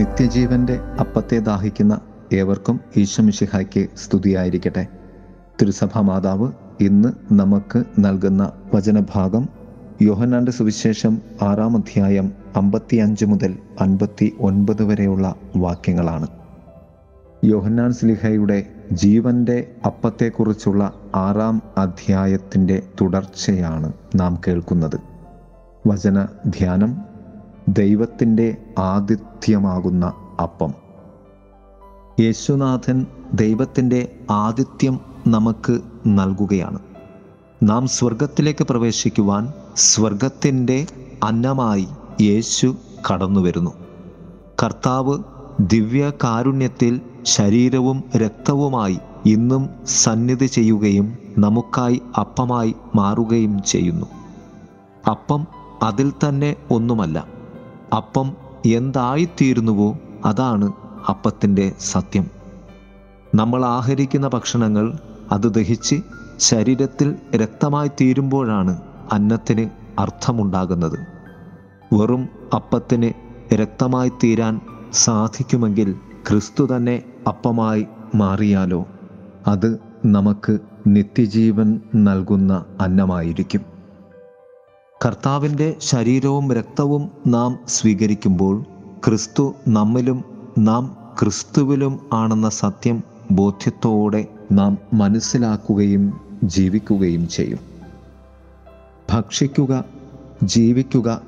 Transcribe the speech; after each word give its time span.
നിത്യജീവന്റെ 0.00 0.80
അപ്പത്തെ 1.00 1.38
ദാഹിക്കുന്ന 1.38 2.00
ഏവർക്കും 2.32 2.80
ഈശ്വമിഷിഹായ്ക്ക് 2.96 3.86
സ്തുതിയായിരിക്കട്ടെ. 3.96 4.86
തിരുസഭാ 5.62 6.00
മാതാവ് 6.00 6.52
ഇന്ന് 6.80 7.08
നമുക്ക് 7.32 7.84
നൽകുന്ന 7.98 8.52
വചനഭാഗം 8.74 9.48
യോഹന്നാന്റെ 10.02 10.52
സുവിശേഷം 10.52 11.18
ആറാം 11.42 11.76
അധ്യായം 11.76 12.32
അമ്പത്തി 12.56 12.96
അഞ്ച് 12.96 13.24
മുതൽ 13.24 13.56
അൻപത്തി 13.80 14.32
ഒൻപത് 14.40 14.84
വരെയുള്ള 14.84 15.34
വാക്യങ്ങളാണ്. 15.56 16.26
യോഹന്നാൻ 17.44 17.92
സ്ലിഹയുടെ 17.92 18.66
ജീവന്റെ 18.92 19.70
അപ്പത്തെക്കുറിച്ചുള്ള 19.86 20.92
ആറാം 21.14 21.62
അധ്യായത്തിന്റെ 21.76 22.82
തുടർച്ചയാണ് 23.00 23.92
നാം 24.14 24.40
കേൾക്കുന്നത്. 24.48 25.00
വചന 25.88 26.26
ധ്യാനം 26.46 27.09
ദൈവത്തിന്റെ 27.70 28.56
ആതിഥ്യമാകുന്ന 28.78 30.12
അപ്പം. 30.42 30.74
യേശുനാഥൻ 32.20 33.06
ദൈവത്തിന്റെ 33.34 34.12
ആതിഥ്യം 34.30 35.00
നമുക്ക് 35.28 35.80
നൽകുകയാണ്. 36.06 36.78
നാം 37.62 37.86
സ്വർഗത്തിലേക്ക് 37.86 38.64
പ്രവേശിക്കുവാൻ 38.64 39.52
സ്വർഗത്തിന്റെ 39.76 40.86
അന്നമായി 41.24 41.88
യേശു 42.20 42.76
കടന്നു 43.10 43.40
വരുന്നു. 43.40 43.70
കർത്താവ് 44.62 45.18
ദിവ്യ 45.60 46.12
കാരുണ്യത്തിൽ 46.24 47.00
ശരീരവും 47.22 48.04
രക്തവുമായി 48.16 48.98
ഇന്നും 49.26 49.70
സന്നിധി 49.86 50.46
ചെയ്യുകയും 50.46 51.18
നമുക്കായി 51.38 52.02
അപ്പമായി 52.20 52.74
മാറുകയും 52.94 53.62
ചെയ്യുന്നു. 53.62 54.06
അപ്പം 55.10 55.46
അതിൽ 55.82 56.12
തന്നെ 56.28 56.56
ഒന്നുമല്ല. 56.70 57.39
അപ്പം 57.96 58.32
എന്തായിത്തീരുന്നുവോ 58.66 59.98
അതാണ് 60.24 60.72
അപ്പത്തിന്റെ 61.08 61.72
സത്യം. 61.80 62.26
നമ്മൾ 63.34 63.64
ആഹരിക്കുന്ന 63.64 64.28
ഭക്ഷണങ്ങൾ 64.28 64.98
അത് 65.32 65.54
ദഹിച്ച് 65.54 65.96
ശരീരത്തിൽ 66.36 67.16
രക്തമായി 67.36 67.88
തീരുമ്പോഴാണ് 67.88 68.80
അന്നത്തിന് 69.12 69.70
അർത്ഥമുണ്ടാകുന്നത്. 70.00 70.98
വെറും 71.94 72.28
അപ്പത്തിന് 72.54 73.12
രക്തമായി 73.54 74.12
തീരാൻ 74.24 74.60
സാധിക്കുമെങ്കിൽ 74.92 75.96
ക്രിസ്തു 76.30 76.68
തന്നെ 76.76 77.02
അപ്പമായി 77.28 77.86
മാറിയാലോ? 78.14 78.86
അത് 79.46 79.78
നമുക്ക് 80.06 80.58
നിത്യജീവൻ 80.86 81.80
നൽകുന്ന 81.94 82.64
അന്നമായിരിക്കും. 82.80 83.69
കർത്താവിന്റെ 85.04 85.76
ശരീരവും 85.80 86.52
രക്തവും 86.52 87.10
നാം 87.26 87.58
സ്വീകരിക്കുമ്പോൾ 87.68 88.64
ക്രിസ്തു 89.06 89.54
നമ്മിലും 89.68 90.24
നാം 90.58 90.96
ക്രിസ്തുവിലും 91.20 92.00
ആണെന്ന 92.12 92.48
സത്യം 92.48 93.02
ബോധ്യത്തോടെ 93.30 94.26
നാം 94.52 94.78
മനസ്സിലാക്കുകയും 94.94 96.20
ജീവിക്കുകയും 96.44 97.28
ചെയ്യും. 97.28 97.58
ഭക്ഷിക്കുക 99.12 99.84
ജീവിക്കുക 100.44 101.22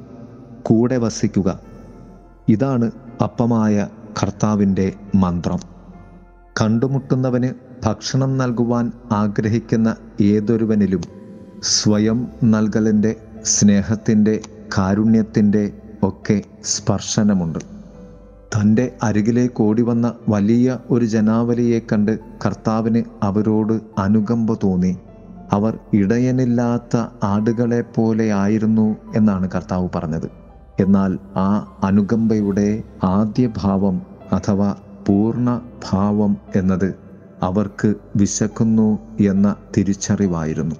കൂടെ 0.62 0.96
വസിക്കുക 0.96 1.60
ഇതാണ് 2.48 2.90
അപ്പമായ 3.22 3.88
കർത്താവിന്റെ 4.22 4.92
മന്ത്രം. 5.14 5.58
കണ്ടുമുട്ടുന്നവന് 6.60 7.50
ഭക്ഷണം 7.86 8.38
നൽകുവാൻ 8.38 8.92
ആഗ്രഹിക്കുന്ന 9.12 9.96
ഏതൊരുവനിലും 10.20 11.00
സ്വയം 11.62 12.28
നൽകലിന്റെ 12.44 13.16
സ്നേഹത്തിന്റെ 13.44 14.40
കാരുണ്യത്തിന്റെ 14.78 15.72
ഒക്കെ 16.02 16.42
സ്പർശനമുണ്ട്. 16.64 17.58
തന്റെ 18.56 18.90
അരികിലേക്ക് 19.02 19.62
ഓടി 19.62 19.82
വന്ന 19.82 20.14
വലിയ 20.28 20.78
ഒരു 20.90 21.04
ജനാവലിയെ 21.04 21.80
കണ്ട് 21.92 22.18
കർത്താവിന് 22.46 23.02
അവരോട് 23.22 23.80
അനുകമ്പ 23.98 24.54
തോന്നി. 24.64 24.96
അവർ 25.52 25.78
ഇടയനില്ലാത്ത 25.92 26.96
ആടുകളെ 27.22 27.80
പോലെ 27.80 28.32
ആയിരുന്നു 28.32 28.96
എന്നാണ് 29.14 29.50
കർത്താവ് 29.54 29.88
പറഞ്ഞത്. 29.94 30.30
എന്നാൽ 30.80 31.18
ആ 31.36 31.66
അനുകമ്പയുടെ 31.82 32.82
ആദ്യ 33.04 33.48
ഭാവം 33.56 34.02
അഥവാ 34.32 34.74
പൂർണ 35.08 35.60
ഭാവം 35.90 36.36
എന്നത് 36.56 36.94
അവർക്ക് 37.42 37.94
വിശക്കുന്നു 38.16 38.98
എന്ന 39.20 39.56
തിരിച്ചറിവായിരുന്നു. 39.76 40.74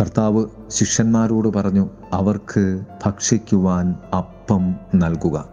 കർത്താവ് 0.00 0.46
ശിഷ്യന്മാരോട് 0.68 1.48
പറഞ്ഞു 1.48 1.90
അവർക്ക് 2.12 2.80
ഭക്ഷിക്കുവാൻ 3.06 3.94
അപ്പം 4.16 4.74
നൽകുക. 4.94 5.48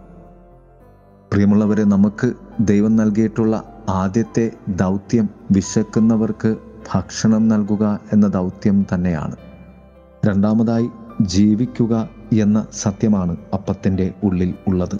പ്രിയമുള്ളവരെ 1.32 1.84
നമുക്ക് 1.84 2.32
ദൈവം 2.60 2.96
നൽകിയിട്ടുള്ള 2.96 3.82
ആദ്യത്തെ 3.88 4.50
ദൗത്യം 4.68 5.28
വിശക്കുന്നവർക്ക് 5.52 6.56
ഭക്ഷണം 6.94 7.48
നൽകുക 7.48 8.00
എന്ന 8.12 8.26
ദൗത്യം 8.26 8.86
തന്നെയാണ്. 8.94 9.36
രണ്ടാമതായി 10.26 10.90
ജീവിക്കുക 11.22 12.08
എന്ന 12.40 12.66
സത്യമാണ് 12.72 13.36
അപ്പത്തിന്റെ 13.52 14.14
ഉള്ളിൽ 14.24 14.54
ഉള്ളത്. 14.68 14.98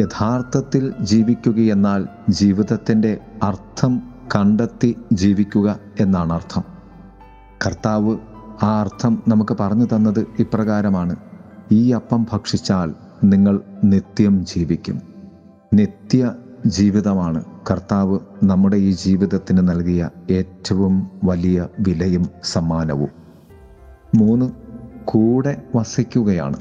യഥാർത്ഥത്തിൽ 0.00 0.94
ജീവിക്കുകയെന്നാൽ 1.00 2.06
ജീവിതത്തിന്റെ 2.28 3.18
അർത്ഥം 3.42 4.02
കണ്ടെത്തി 4.36 4.96
ജീവിക്കുക 5.12 5.78
എന്നാണ് 6.00 6.32
അർത്ഥം. 6.32 6.62
കർത്താവ് 7.66 8.18
ആ 8.62 8.80
അർത്ഥം 8.80 9.22
നമുക്ക് 9.28 9.56
പറഞ്ഞു 9.60 9.84
തന്നത് 9.84 10.26
ഇപ്രകാരമാണ്. 10.38 11.16
ഈ 11.72 11.92
അപ്പം 11.92 12.26
ഭക്ഷിച്ചാൽ 12.32 12.94
നിങ്ങൾ 13.24 13.60
നിത്യം 13.84 14.46
ജീവിക്കും. 14.46 15.02
നിത്യ 15.74 16.34
ജീവിതമാണ്. 16.66 17.44
കർത്താവ് 17.70 18.18
നമ്മുടെ 18.44 18.76
ഈ 18.76 18.90
ജീവിതത്തിന് 18.90 19.68
നൽകിയ 19.68 20.10
ഏറ്റവും 20.30 21.10
വലിയ 21.24 21.68
വിലയും 21.80 22.26
സമ്മാനവും. 22.44 23.08
മൂന്ന് 24.14 24.50
കൂടെ 25.04 25.62
വസിക്കുകയാണ്. 25.76 26.56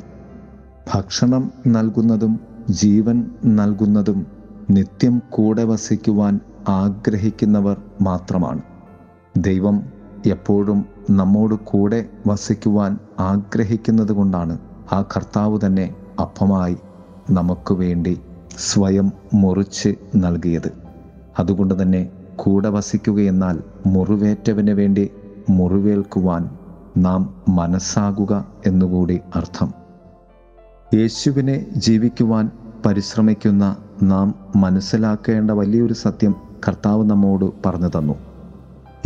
ഭക്ഷണം 0.95 1.51
നൽകുന്നതും 1.67 2.39
ജീവൻ 2.69 3.25
നൽകുന്നതും 3.45 4.27
നിത്യം 4.69 5.21
കൂടെ 5.29 5.63
വസിക്കുവാൻ 5.63 6.39
ആഗ്രഹിക്കുന്നവർ 6.69 7.81
മാത്രമാണ്. 8.01 8.61
ദൈവം 9.37 9.98
എപ്പോഴും 10.25 10.85
നമ്മോട് 11.09 11.55
കൂടെ 11.55 12.09
വസിക്കുവാൻ 12.27 12.97
ആഗ്രഹിക്കുന്നത് 13.19 14.11
കൊണ്ടാണ് 14.11 14.59
ആ 14.93 15.01
കർത്താവ് 15.01 15.59
തന്നെ 15.65 15.95
അപ്പമായി 16.21 16.77
നമുക്ക് 17.31 17.73
വേണ്ടി 17.73 18.21
സ്വയം 18.57 19.11
മുറിച്ച് 19.33 19.95
നൽകിയത്. 20.15 20.71
അതുകൊണ്ട് 21.39 21.81
തന്നെ 21.81 22.09
കൂടെ 22.35 22.69
വസിക്കുകയെന്നാൽ 22.69 23.59
മുറിവേറ്റവന് 23.85 24.71
വേണ്ടി 24.71 25.11
മുറിവേൽക്കുവാൻ 25.49 26.49
നാം 26.97 27.35
മനസ്സാകുക 27.49 28.47
എന്നുകൂടി 28.65 29.19
അർത്ഥം. 29.35 29.73
യേശുവിനെ 30.93 31.65
ജീവിക്കുവാൻ 31.77 32.51
പരിശ്രമിക്കുന്ന 32.85 33.75
നാം 34.03 34.35
മനസ്സിലാക്കേണ്ട 34.55 35.51
വലിയൊരു 35.51 35.93
സത്യം 35.93 36.35
കർത്താവ് 36.67 37.05
നമ്മോട് 37.05 37.51
പറഞ്ഞു 37.65 37.87
തന്നു. 37.87 38.28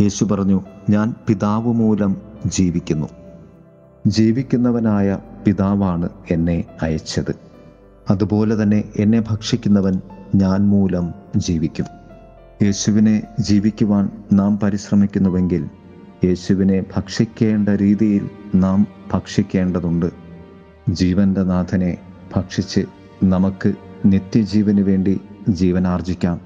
യേശു 0.00 0.24
പറഞ്ഞു 0.24 0.64
ഞാൻ 0.90 1.14
പിതാവ് 1.28 1.72
മൂലം 1.72 2.16
ജീവിക്കുന്നു. 2.46 3.08
ജീവിക്കുന്നവനായ 4.06 5.18
പിതാവാണ് 5.46 6.08
എന്നെ 6.30 6.64
അയച്ചത്. 6.82 7.34
അതുപോലെ 8.10 8.62
തന്നെ 8.62 8.84
എന്നെ 8.96 9.22
ഭക്ഷിക്കുന്നവൻ 9.30 10.00
ഞാൻ 10.34 10.68
മൂലം 10.68 11.14
ജീവിക്കും. 11.36 11.86
യേശുവിനെ 12.62 13.22
ജീവിക്കുവാൻ 13.40 14.10
നാം 14.32 14.58
പരിശ്രമിക്കുന്നുവെങ്കിൽ 14.58 15.68
യേശുവിനെ 16.24 16.84
ഭക്ഷിക്കേണ്ട 16.96 17.68
രീതിയിൽ 17.68 18.30
നാം 18.54 18.86
ഭക്ഷിക്കേണ്ടതുണ്ട്. 19.12 20.06
ജീവന്റെ 20.88 21.42
നാഥനെ 21.42 21.96
ഭക്ഷിച്ച് 22.36 22.80
നമുക്ക് 23.24 23.72
നിത്യജീവന് 24.06 24.80
വേണ്ടി 24.80 25.20
ജീവനാർജിക്കാം. 25.48 26.40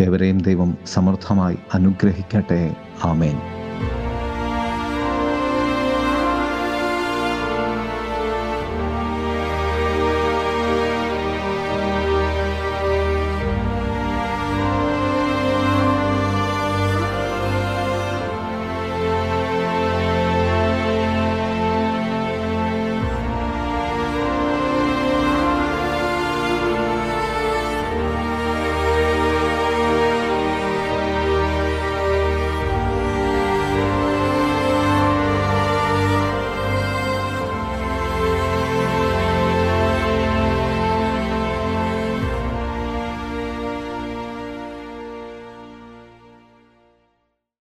എവരെയും 0.00 0.40
ദൈവം 0.40 0.76
സമർത്ഥമായി 0.86 1.56
അനുഗ്രഹിക്കട്ടെ. 1.74 2.76
Amen. 3.02 3.59